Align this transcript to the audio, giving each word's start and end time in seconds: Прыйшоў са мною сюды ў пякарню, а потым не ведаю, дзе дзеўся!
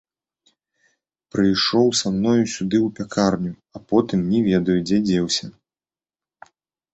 Прыйшоў 1.33 1.87
са 1.99 2.07
мною 2.15 2.33
сюды 2.53 2.77
ў 2.85 2.95
пякарню, 3.01 3.53
а 3.77 3.83
потым 3.93 4.19
не 4.31 4.39
ведаю, 4.49 4.79
дзе 4.89 4.97
дзеўся! 5.07 5.47